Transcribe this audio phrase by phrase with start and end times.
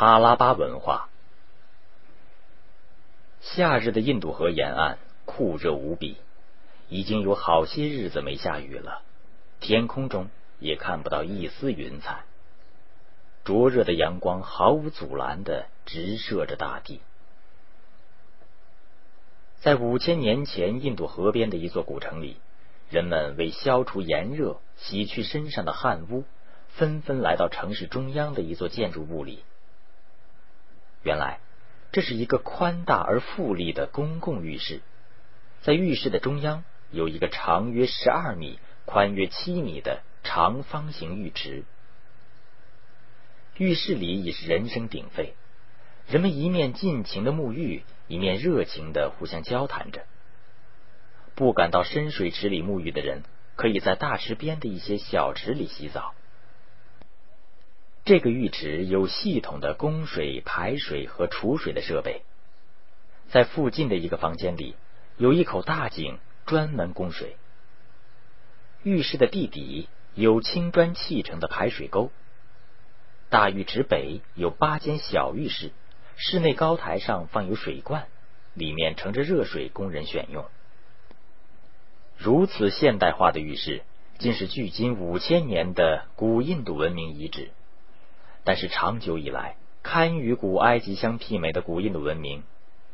[0.00, 1.08] 哈拉巴文化。
[3.40, 6.18] 夏日的印度河沿岸酷热无比，
[6.88, 9.02] 已经有好些日子没下雨了，
[9.58, 10.30] 天空中
[10.60, 12.20] 也看不到一丝云彩。
[13.42, 17.00] 灼热的阳光毫无阻拦的直射着大地。
[19.58, 22.36] 在五千年前，印度河边的一座古城里，
[22.88, 26.22] 人们为消除炎热、洗去身上的汗污，
[26.68, 29.42] 纷纷来到城市中央的一座建筑物里。
[31.02, 31.38] 原来，
[31.92, 34.80] 这是一个宽大而富丽的公共浴室。
[35.62, 41.64] 在浴室的中央，有一个长约十二米、宽约七米的长方形浴池。
[43.56, 45.34] 浴室里已是人声鼎沸，
[46.08, 50.04] 人们一面尽情的沐浴，一面热情的互相交谈着。
[51.34, 53.22] 不敢到深水池里沐浴的人，
[53.56, 56.14] 可以在大池边的一些小池里洗澡。
[58.08, 62.22] 这个浴池有系统的供水、排水和储水的设备。
[63.28, 64.76] 在附近的一个房间里，
[65.18, 67.36] 有一口大井，专门供水。
[68.82, 72.10] 浴室的地底有青砖砌成的排水沟。
[73.28, 75.72] 大浴池北有八间小浴室，
[76.16, 78.06] 室内高台上放有水罐，
[78.54, 80.46] 里面盛着热水供人选用。
[82.16, 83.82] 如此现代化的浴室，
[84.16, 87.50] 竟是距今五千年的古印度文明遗址。
[88.48, 92.44] 但是长久以来，堪与古埃及相媲美的古印度文明，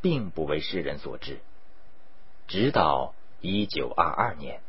[0.02, 1.38] 并不为世人所知。
[2.48, 4.62] 直到一九二二年，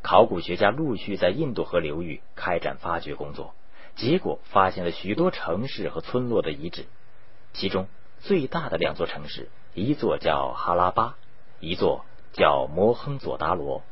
[0.00, 3.52] 考古学家陆续在印度河流域开展发掘工作。
[3.96, 6.86] 结果发现了许多城市和村落的遗址，
[7.52, 7.88] 其中
[8.20, 11.16] 最大的两座城市，一座叫哈拉巴，
[11.58, 13.82] 一座叫摩亨佐达罗。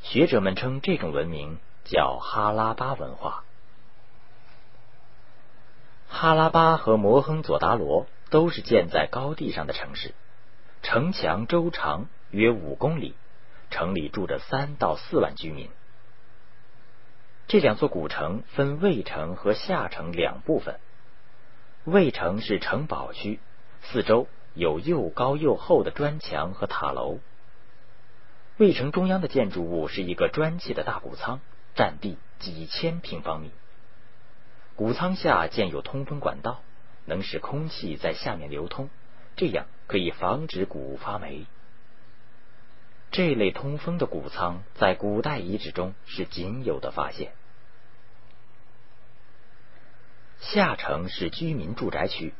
[0.00, 3.44] 学者们称这种文明叫哈拉巴文化。
[6.08, 10.14] 哈拉巴和摩亨佐达罗都是建在高地上的城市，
[10.82, 13.14] 城墙周长约五公里，
[13.70, 15.70] 城里住着三到四万居民。
[17.46, 20.80] 这两座古城分卫城和下城两部分。
[21.84, 23.38] 卫城是城堡区，
[23.82, 27.20] 四周有又高又厚的砖墙和塔楼。
[28.56, 31.40] 卫城中央的建筑物是一个砖砌的大谷仓，
[31.74, 33.52] 占地几千平方米。
[34.78, 36.62] 谷仓下建有通风管道，
[37.04, 38.90] 能使空气在下面流通，
[39.34, 41.46] 这样可以防止谷物发霉。
[43.10, 47.32] 这类通风的谷仓在古代遗址中是仅有的发现。
[50.38, 52.32] 下城是居民住宅区，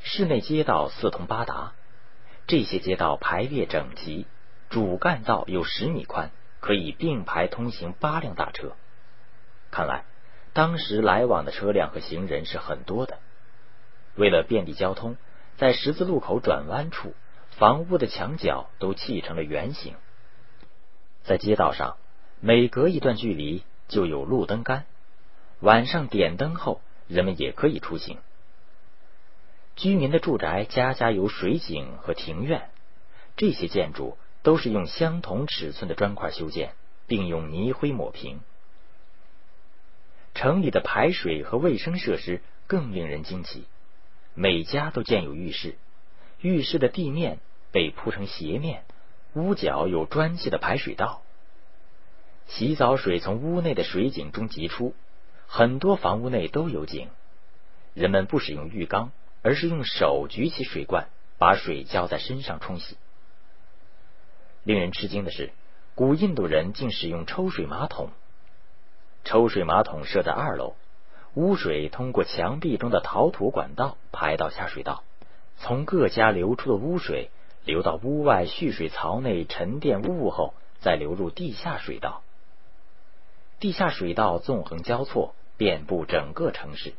[0.00, 1.72] 室内街道四通八达，
[2.46, 4.26] 这些街道排列整齐，
[4.68, 6.30] 主干道有十米宽，
[6.60, 8.76] 可以并排通行八辆大车。
[9.70, 10.04] 看来
[10.56, 13.18] 当时来往的车辆和行人是很多的。
[14.14, 15.18] 为了便利交通，
[15.58, 17.12] 在十字路口转弯处，
[17.50, 19.96] 房屋的墙角都砌成了圆形。
[21.24, 21.98] 在街道上，
[22.40, 24.86] 每隔一段距离就有路灯杆，
[25.60, 26.80] 晚上点灯后。
[27.06, 28.18] 人们也可以出行。
[29.76, 32.68] 居民的住宅家家有水井和庭院，
[33.36, 36.72] 这些建筑都是用相同尺寸的砖块修建，
[37.06, 38.40] 并用泥灰抹平。
[40.36, 43.64] 城里的排水和卫生设施更令人惊奇，
[44.34, 45.76] 每家都建有浴室，
[46.42, 47.38] 浴室的地面
[47.72, 48.84] 被铺成斜面，
[49.32, 51.22] 屋角有砖砌的排水道，
[52.48, 54.94] 洗澡水从屋内的水井中急出。
[55.46, 57.08] 很多房屋内都有井，
[57.94, 61.08] 人们不使用浴缸，而是用手举起水罐，
[61.38, 62.98] 把水浇在身上冲洗。
[64.64, 65.52] 令人吃惊的是，
[65.94, 68.10] 古印度人竟使用抽水马桶。
[69.26, 70.74] 抽水马桶设在二楼，
[71.34, 75.02] 污水通过墙壁中的陶土管道排到下水道，
[75.58, 77.30] 从各家流出的污水
[77.64, 82.22] 流到屋外蓄水槽内沉淀污物后，再流入地下水道。
[83.58, 86.94] 地下水道纵横交错，遍布整个城市。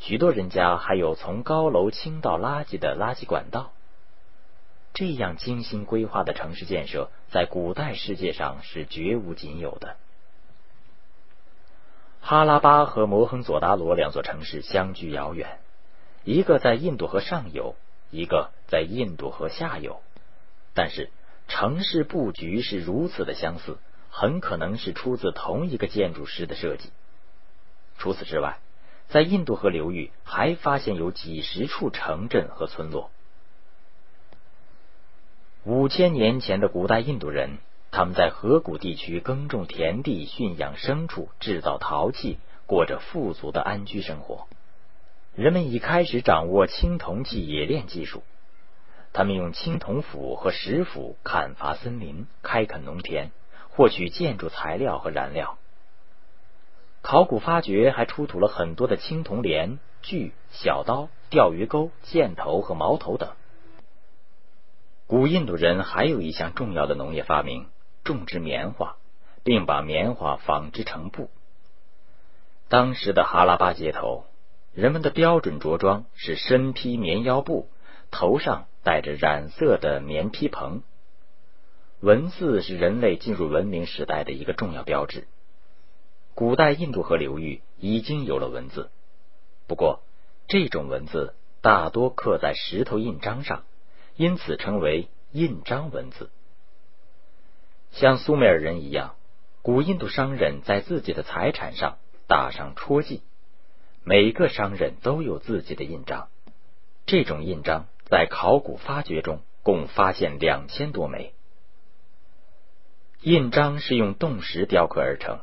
[0.00, 3.72] 许多人家还有从高楼倾倒垃圾的垃圾管道。
[4.92, 9.96] 这样精心规划的城市建设，在古代世界上是绝无仅有的。
[12.22, 15.58] 哈拉巴和摩亨佐达罗两座城市相距遥远，
[16.24, 17.76] 一个在印度河上游，
[18.10, 20.00] 一个在印度河下游，
[20.72, 21.10] 但是
[21.48, 23.76] 城市布局是如此的相似。
[24.14, 26.90] 很可能是出自同一个建筑师的设计。
[27.96, 28.58] 除此之外，
[29.08, 33.10] 在印度河流域还发现有几十处城镇和村落。
[35.64, 37.56] 五千年前的古代印度人，
[37.92, 44.48] 他们在河谷地区耕种田地、驯养牲畜、制造陶器，过着富足的安居生活。
[45.34, 48.22] 人们已开始掌握青铜器冶炼技术。
[49.12, 53.30] 他们用青铜斧和石斧砍伐森林、开垦农田，
[53.68, 55.58] 获取建筑材料和燃料。
[57.02, 63.32] 考古发掘还出土了很多的青铜镰、锯、小刀、钓鱼钩、箭头和矛头等。
[65.06, 67.66] 古印度人还有一项重要的农业发明——
[68.04, 68.96] 种植棉花，
[69.44, 71.30] 并把棉花纺织成布。
[72.68, 74.24] 当时的哈拉巴街头，
[74.72, 77.68] 人们的标准着装是身披棉腰布，
[78.10, 80.82] 头上戴着染色的棉披蓬。
[82.00, 85.28] 文字是人类进入文明时代的一个重要标志。
[86.34, 88.90] 古代印度河流域已经有了文字，
[89.66, 90.02] 不过
[90.48, 93.64] 这种文字大多刻在石头印章上，
[94.16, 96.30] 因此称为印章文字。
[97.92, 99.14] 像苏美尔人一样，
[99.62, 101.98] 古印度商人在自己的财产上。
[102.28, 103.20] 打上戳记，
[104.04, 106.28] 每个商人都有自己的印章。
[107.04, 111.34] 这种印章在考古发掘中共发现两千多枚。
[113.20, 115.40] 印章是用冻石雕刻而成，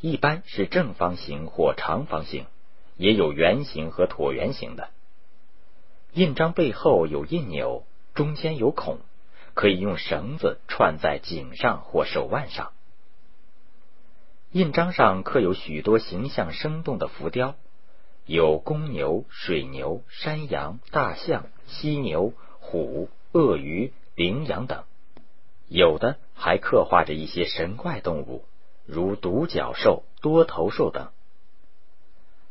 [0.00, 2.46] 一般是正方形或长方形，
[2.96, 4.88] 也有圆形和椭圆形的。
[6.14, 7.84] 印章背后有印钮，
[8.14, 9.00] 中间有孔，
[9.54, 12.72] 可以用绳子串在颈上或手腕上。
[14.50, 17.54] 印章上刻有许多形象生动的浮雕，
[18.26, 24.84] 有公牛、水牛、山羊、大象、犀牛、虎、鳄鱼、羚羊等，
[25.68, 28.44] 有的还刻画着一些神怪动物，
[28.84, 31.10] 如独角兽、多头兽等。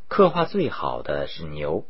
[0.08, 1.86] 刻画最好的是牛，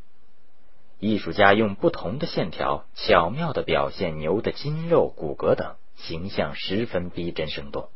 [1.02, 7.88] 艺术家用不同的线条巧妙的表现牛的筋肉、骨骼等，形象十分逼真生动。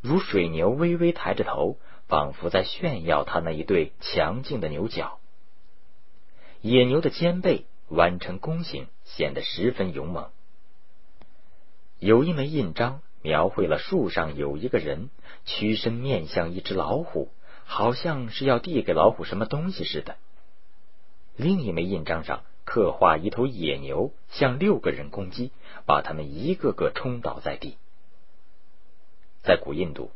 [0.00, 1.76] 如水牛微微抬着头，
[2.08, 5.20] 仿佛在炫耀它那一对强劲的牛角；
[6.60, 10.28] 野牛的肩背弯成弓形，显得十分勇猛。
[12.00, 15.08] 有一枚印章描绘了树上有一个人，
[15.44, 17.28] 屈身面向一只老虎，
[17.64, 20.16] 好像是要递给老虎什么东西似的。
[21.36, 25.50] 另一枚印章上刻画一头野牛向六个人攻击，
[25.86, 27.76] 把他们一个个冲倒在地。
[29.42, 30.10] 在古印度，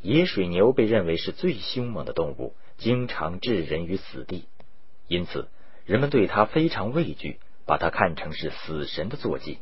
[0.00, 4.46] 野水牛被认为是最凶猛的动物，经常置人于死地，
[5.06, 5.48] 因此
[5.84, 9.58] 人们对它非常畏惧，把它看成是死神的坐骑。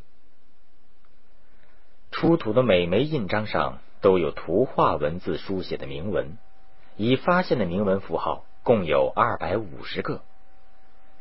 [2.11, 6.37] 出土的每枚印章上都有图画文字书写的铭文，
[6.97, 10.23] 已发现的铭文符号共有二百五十个。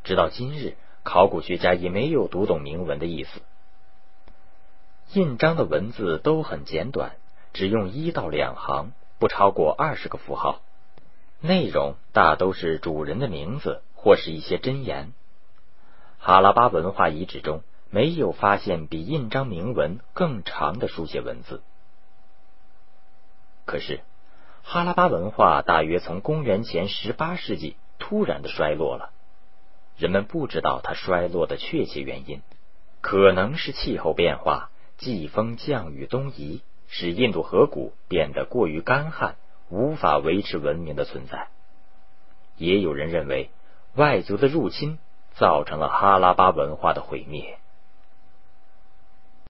[0.05, 3.41] 直到今日，考古学家也没有读懂铭文的意思。
[5.13, 7.17] 印章的文字都很简短。
[7.55, 8.91] 只用一到两行，
[9.21, 10.61] 不超过二十个符号，
[11.41, 15.13] 内容大都是主人的名字或是一些箴言。
[16.19, 21.63] 哈拉巴文化遗址中没有发现比印章铭文更长的书写文字。
[23.67, 24.01] 可是，
[24.65, 29.13] 哈拉巴文化大约从公元前十八世纪突然的衰落了，
[29.97, 32.43] 人们不知道它衰落的确切原因，
[33.01, 36.63] 可能是气候变化、季风降雨东移。
[36.87, 39.35] 使印度河谷变得过于干旱，
[39.69, 41.49] 无法维持文明的存在。
[42.57, 43.51] 也有人认为，
[43.97, 44.99] 外族的入侵
[45.33, 47.59] 造成了哈拉巴文化的毁灭。